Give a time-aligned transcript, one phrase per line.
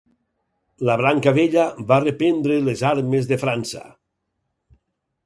[0.89, 3.83] La branca vella va reprendre les armes de França.